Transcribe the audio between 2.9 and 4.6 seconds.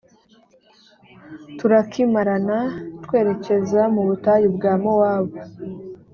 twerekeza mu butayu